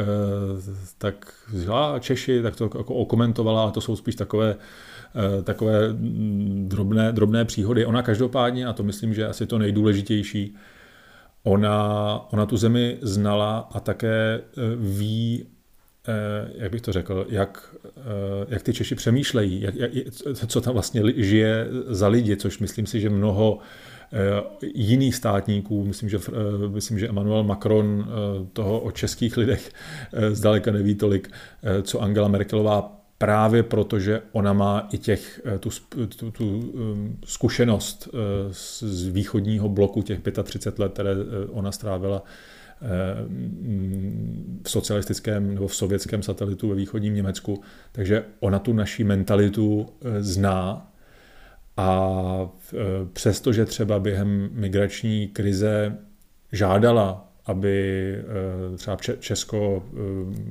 [0.98, 1.34] tak
[1.72, 4.56] a Češi, tak to jako okomentovala, a to jsou spíš takové
[5.44, 5.88] takové
[6.62, 7.86] drobné, drobné příhody.
[7.86, 10.56] Ona každopádně, a to myslím, že asi to nejdůležitější,
[11.42, 14.40] ona, ona tu zemi znala a také
[14.76, 15.46] ví,
[16.08, 18.00] Eh, jak bych to řekl, jak, eh,
[18.48, 19.90] jak ty Češi přemýšlejí, jak, jak,
[20.46, 23.64] co tam vlastně žije za lidi, což myslím si, že mnoho eh,
[24.74, 26.18] jiných státníků, myslím, že,
[26.68, 28.06] myslím, že Emmanuel Macron
[28.52, 29.72] toho o českých lidech
[30.32, 31.30] zdaleka neví tolik,
[31.82, 35.70] co Angela Merkelová právě proto, že ona má i těch, tu,
[36.08, 36.72] tu, tu
[37.24, 38.08] zkušenost
[38.50, 41.10] z východního bloku těch 35 let, které
[41.50, 42.22] ona strávila
[44.62, 47.62] v socialistickém nebo v sovětském satelitu ve východním Německu.
[47.92, 50.91] Takže ona tu naší mentalitu eh, zná
[51.76, 52.76] a eh,
[53.12, 55.98] přestože třeba během migrační krize
[56.52, 59.84] žádala, aby eh, třeba Česko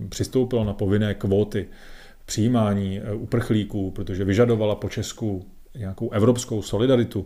[0.09, 1.67] přistoupilo na povinné kvóty
[2.25, 5.45] přijímání uprchlíků, protože vyžadovala po Česku
[5.77, 7.25] nějakou evropskou solidaritu,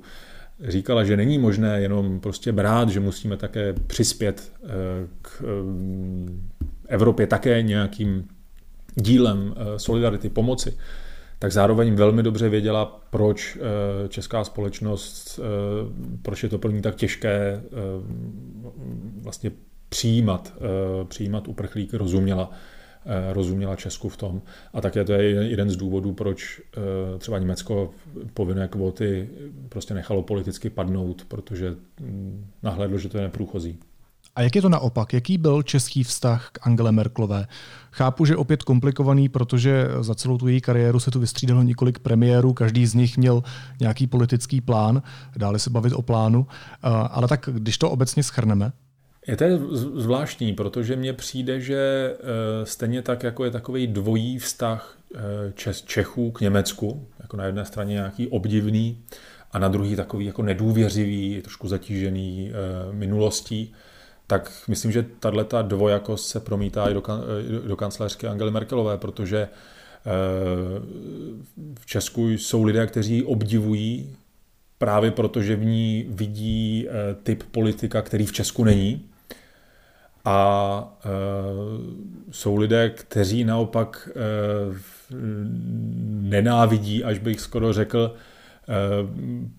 [0.63, 4.51] říkala, že není možné jenom prostě brát, že musíme také přispět
[5.21, 5.43] k
[6.87, 8.27] Evropě také nějakým
[8.95, 10.77] dílem solidarity, pomoci,
[11.39, 13.57] tak zároveň velmi dobře věděla, proč
[14.09, 15.39] česká společnost,
[16.21, 17.61] proč je to pro ní tak těžké
[19.21, 19.51] vlastně
[19.89, 20.53] přijímat,
[21.07, 22.51] přijímat uprchlíky, rozuměla
[23.07, 24.41] Eh, rozuměla Česku v tom.
[24.73, 27.91] A také to je jeden z důvodů, proč eh, třeba Německo
[28.33, 29.29] povinné kvóty
[29.69, 33.79] prostě nechalo politicky padnout, protože hm, nahlédlo, že to je neprůchozí.
[34.35, 35.13] A jak je to naopak?
[35.13, 37.47] Jaký byl český vztah k Angele Merklové?
[37.91, 42.53] Chápu, že opět komplikovaný, protože za celou tu její kariéru se tu vystřídalo několik premiérů,
[42.53, 43.43] každý z nich měl
[43.79, 45.01] nějaký politický plán,
[45.37, 48.71] dále se bavit o plánu, eh, ale tak když to obecně schrneme,
[49.27, 49.45] je to
[49.99, 55.53] zvláštní, protože mně přijde, že eh, stejně tak, jako je takový dvojí vztah eh,
[55.85, 58.97] Čechů k Německu, jako na jedné straně nějaký obdivný
[59.51, 62.51] a na druhý takový jako nedůvěřivý, trošku zatížený
[62.91, 63.73] minulostí,
[64.27, 67.03] tak myslím, že tato dvojakost se promítá i do,
[67.67, 69.47] do kancelářské Angely Merkelové, protože
[71.79, 74.15] v Česku jsou lidé, kteří obdivují
[74.77, 76.87] právě proto, že v ní vidí
[77.23, 79.05] typ politika, který v Česku není.
[80.25, 81.09] A e,
[82.31, 84.09] jsou lidé, kteří naopak
[86.05, 88.15] nenávidí, až bych skoro řekl,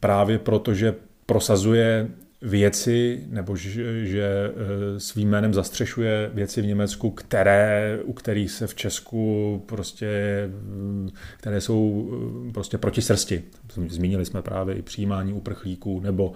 [0.01, 0.95] právě proto, že
[1.27, 2.09] prosazuje
[2.47, 8.67] věci, nebo že, že eh, svým jménem zastřešuje věci v Německu, které, u kterých se
[8.67, 10.09] v Česku prostě,
[10.49, 12.11] mm, které jsou
[12.49, 13.43] eh, prostě proti srsti.
[13.89, 16.33] Zmínili jsme právě i přijímání uprchlíků, nebo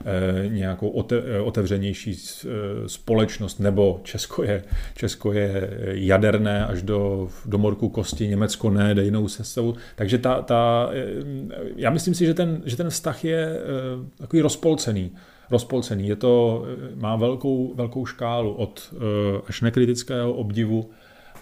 [0.00, 0.88] eh, nějakou
[1.44, 2.18] otevřenější
[2.86, 9.04] společnost, nebo Česko je, Česko je jaderné až do, do morku kosti, Německo ne, jde
[9.04, 9.74] jinou cestou.
[9.96, 10.90] Takže ta, ta,
[11.76, 13.60] já myslím si, že ten, že ten vztah je
[14.18, 15.12] takový rozpolcený
[15.54, 16.08] rozpolcený.
[16.08, 16.64] Je to,
[16.94, 18.98] má velkou, velkou škálu od eh,
[19.46, 20.90] až nekritického obdivu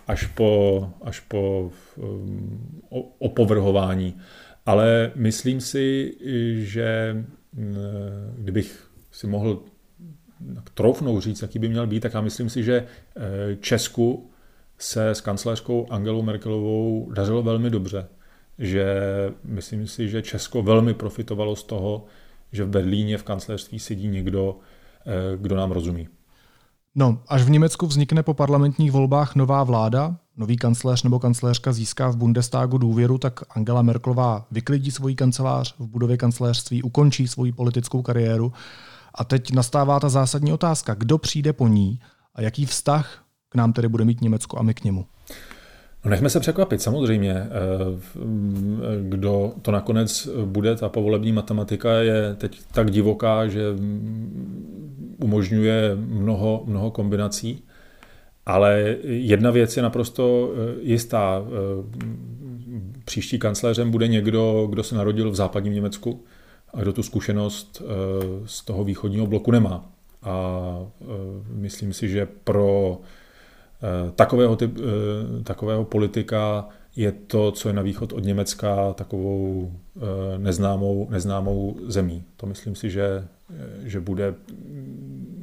[0.07, 2.83] až po, až po um,
[3.19, 4.17] opovrhování.
[4.67, 6.15] Ale myslím si,
[6.59, 7.17] že
[7.53, 7.75] mm,
[8.39, 9.63] kdybych si mohl
[10.75, 14.31] troufnout říct, jaký by měl být, tak já myslím si, že eh, Česku
[14.79, 18.09] se s kancelářkou Angelou Merkelovou dařilo velmi dobře.
[18.59, 18.87] Že
[19.45, 22.05] myslím si, že Česko velmi profitovalo z toho,
[22.53, 24.57] že v Berlíně v kancelářství sedí někdo,
[25.07, 26.09] eh, kdo nám rozumí.
[26.95, 32.09] No, až v Německu vznikne po parlamentních volbách nová vláda, nový kancléř nebo kancléřka získá
[32.09, 38.03] v Bundestagu důvěru, tak Angela Merklová vyklidí svoji kancelář v budově kancelářství, ukončí svoji politickou
[38.03, 38.53] kariéru.
[39.15, 42.01] A teď nastává ta zásadní otázka, kdo přijde po ní
[42.35, 45.07] a jaký vztah k nám tedy bude mít Německo a my k němu.
[46.05, 47.33] No nechme se překvapit, samozřejmě.
[47.33, 47.49] Eh,
[49.03, 53.63] kdo to nakonec bude, ta povolební matematika je teď tak divoká, že
[55.19, 57.65] umožňuje mnoho, mnoho kombinací.
[58.47, 61.43] Ale jedna věc je naprosto eh, jistá.
[61.47, 62.23] Eh,
[63.05, 66.25] příští kancléřem bude někdo, kdo se narodil v západním Německu
[66.75, 67.83] a kdo tu zkušenost
[68.45, 69.91] z toho východního bloku nemá.
[70.23, 70.79] A
[71.51, 72.99] myslím si, že pro
[74.15, 80.39] takového, typ, eh, takového politika je to, co je na východ od Německa takovou eh,
[80.39, 82.25] neznámou, neznámou zemí.
[82.37, 83.29] To myslím si, že,
[83.83, 84.35] že, bude,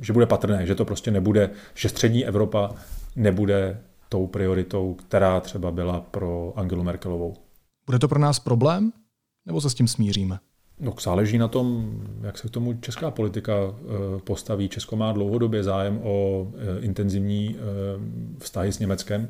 [0.01, 2.71] že bude patrné, že to prostě nebude, že střední Evropa
[3.15, 3.79] nebude
[4.09, 7.35] tou prioritou, která třeba byla pro Angelu Merkelovou.
[7.85, 8.91] Bude to pro nás problém,
[9.45, 10.39] nebo se s tím smíříme?
[10.79, 13.53] No, záleží na tom, jak se k tomu česká politika
[14.23, 14.69] postaví.
[14.69, 16.47] Česko má dlouhodobě zájem o
[16.79, 17.55] intenzivní
[18.39, 19.29] vztahy s Německem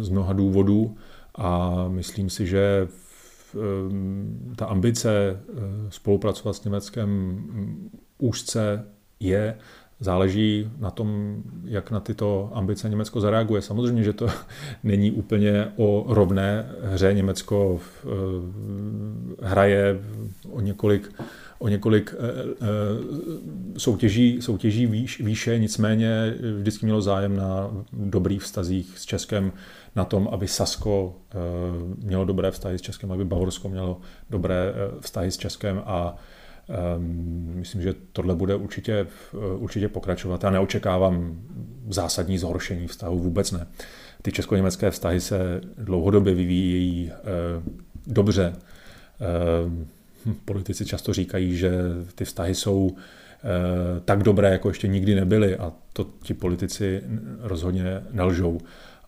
[0.00, 0.96] z mnoha důvodů
[1.34, 2.88] a myslím si, že
[4.56, 5.40] ta ambice
[5.88, 8.84] spolupracovat s Německem mm, úzce
[9.20, 9.58] je
[10.00, 13.62] Záleží na tom, jak na tyto ambice Německo zareaguje.
[13.62, 14.26] Samozřejmě, že to
[14.84, 17.14] není úplně o rovné hře.
[17.14, 18.08] Německo eh,
[19.42, 20.00] hraje
[20.50, 21.12] o několik,
[21.58, 28.98] o několik eh, eh, soutěží, soutěží výš, výše, nicméně vždycky mělo zájem na dobrých vztazích
[28.98, 29.52] s Českem,
[29.96, 31.14] na tom, aby Sasko
[32.04, 36.16] mělo dobré vztahy s Českem, aby Bavorsko mělo dobré vztahy s Českem a
[37.54, 39.06] myslím, že tohle bude určitě,
[39.56, 40.44] určitě pokračovat.
[40.44, 41.40] Já neočekávám
[41.88, 43.66] zásadní zhoršení vztahu, vůbec ne.
[44.22, 47.20] Ty česko-německé vztahy se dlouhodobě vyvíjejí eh,
[48.06, 48.52] dobře.
[49.20, 49.86] Ehm,
[50.44, 51.72] politici často říkají, že
[52.14, 57.02] ty vztahy jsou eh, tak dobré, jako ještě nikdy nebyly a to ti politici
[57.40, 58.58] rozhodně nelžou.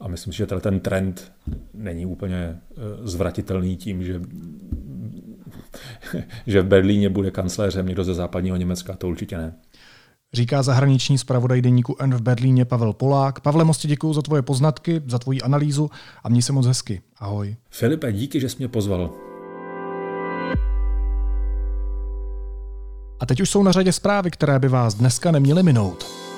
[0.00, 1.32] A myslím si, že ten trend
[1.74, 4.20] není úplně eh, zvratitelný tím, že
[6.46, 9.54] že v Berlíně bude kancléřem někdo ze západního Německa, to určitě ne.
[10.32, 13.40] Říká zahraniční zpravodaj deníku N v Berlíně Pavel Polák.
[13.40, 15.90] Pavle, moc děkuji za tvoje poznatky, za tvoji analýzu
[16.24, 17.02] a měj se moc hezky.
[17.18, 17.56] Ahoj.
[17.70, 19.10] Filipe, díky, že jsi mě pozval.
[23.20, 26.29] A teď už jsou na řadě zprávy, které by vás dneska neměly minout.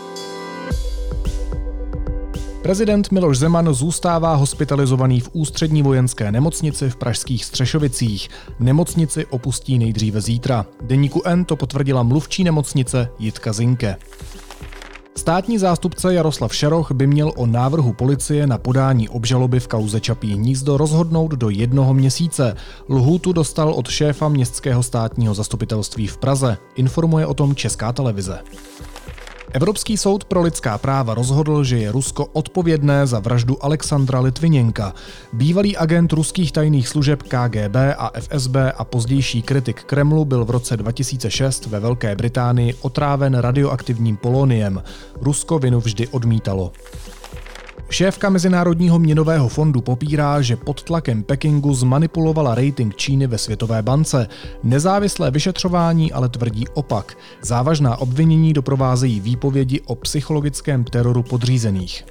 [2.63, 8.29] Prezident Miloš Zeman zůstává hospitalizovaný v ústřední vojenské nemocnici v pražských Střešovicích.
[8.61, 10.67] Nemocnici opustí nejdříve zítra.
[10.83, 13.97] Deníku N to potvrdila mluvčí nemocnice Jitka Zinke.
[15.17, 20.35] Státní zástupce Jaroslav Šaroch by měl o návrhu policie na podání obžaloby v kauze Čapí
[20.35, 22.57] hnízdo rozhodnout do jednoho měsíce.
[22.89, 26.57] Lhůtu dostal od šéfa městského státního zastupitelství v Praze.
[26.77, 28.39] Informuje o tom Česká televize.
[29.55, 34.95] Evropský soud pro lidská práva rozhodl, že je Rusko odpovědné za vraždu Alexandra Litviněnka.
[35.33, 40.77] Bývalý agent ruských tajných služeb KGB a FSB a pozdější kritik Kremlu byl v roce
[40.77, 44.83] 2006 ve Velké Británii otráven radioaktivním poloniem.
[45.21, 46.73] Rusko vinu vždy odmítalo.
[47.93, 54.29] Šéfka Mezinárodního měnového fondu popírá, že pod tlakem Pekingu zmanipulovala rating Číny ve Světové bance.
[54.63, 57.19] Nezávislé vyšetřování ale tvrdí opak.
[57.43, 62.05] Závažná obvinění doprovázejí výpovědi o psychologickém teroru podřízených.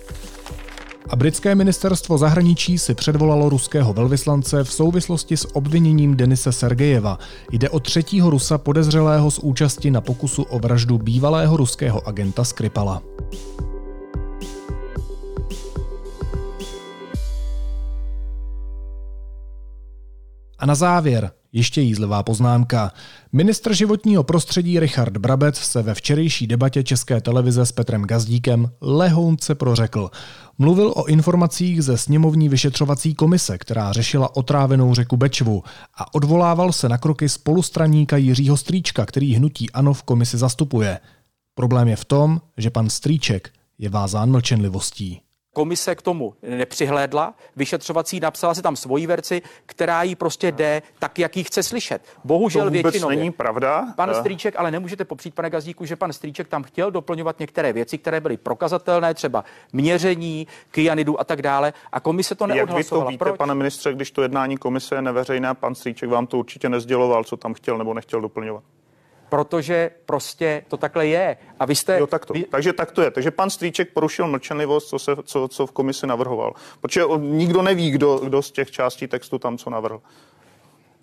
[1.09, 7.19] A britské ministerstvo zahraničí si předvolalo ruského velvyslance v souvislosti s obviněním Denise Sergejeva.
[7.51, 13.01] Jde o třetího Rusa podezřelého z účasti na pokusu o vraždu bývalého ruského agenta Skripala.
[20.61, 22.91] A na závěr ještě jízlivá poznámka.
[23.31, 29.55] Ministr životního prostředí Richard Brabec se ve včerejší debatě České televize s Petrem Gazdíkem lehounce
[29.55, 30.09] prořekl.
[30.57, 35.63] Mluvil o informacích ze sněmovní vyšetřovací komise, která řešila otrávenou řeku Bečvu
[35.95, 40.99] a odvolával se na kroky spolustraníka Jiřího Strýčka, který hnutí ANO v komisi zastupuje.
[41.55, 45.21] Problém je v tom, že pan Strýček je vázán mlčenlivostí.
[45.53, 51.19] Komise k tomu nepřihlédla, vyšetřovací napsala si tam svoji verzi, která jí prostě jde tak,
[51.19, 52.01] jak ji chce slyšet.
[52.23, 53.17] Bohužel to vůbec většinově.
[53.17, 53.93] není pravda.
[53.95, 57.97] Pan Strýček, ale nemůžete popřít, pane Gazdíku, že pan Strýček tam chtěl doplňovat některé věci,
[57.97, 59.43] které byly prokazatelné, třeba
[59.73, 61.73] měření, kyanidu a tak dále.
[61.91, 62.79] A komise to neodhlasovala.
[62.79, 63.37] Jak vy to víte, Proč?
[63.37, 67.37] pane ministře, když to jednání komise je neveřejné, pan Strýček vám to určitě nezděloval, co
[67.37, 68.63] tam chtěl nebo nechtěl doplňovat
[69.31, 71.37] protože prostě to takhle je.
[71.59, 71.99] A vy jste...
[71.99, 72.33] Jo, tak to.
[72.33, 72.43] Vy...
[72.43, 73.11] Takže tak to je.
[73.11, 76.53] Takže pan Strýček porušil mlčenlivost, co, se, co, co v komisi navrhoval.
[76.81, 80.01] Protože nikdo neví, kdo, kdo z těch částí textu tam co navrhl.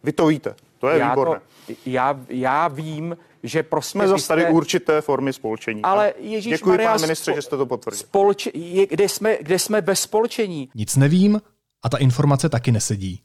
[0.05, 0.55] Vy to víte.
[0.79, 1.41] To je já výborné.
[1.67, 3.99] To, já, já vím, že prostě...
[3.99, 4.35] Jsme zase jste...
[4.35, 5.83] tady určité formy spolčení.
[5.83, 7.99] Ale Ježíš Děkuji, Maria, pane ministře, že jste to potvrdil.
[7.99, 8.49] Spolč...
[8.55, 10.69] Je, kde, jsme, kde jsme bez spolčení?
[10.75, 11.41] Nic nevím
[11.83, 13.23] a ta informace taky nesedí.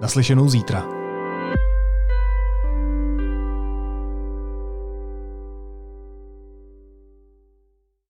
[0.00, 0.97] Naslyšenou zítra.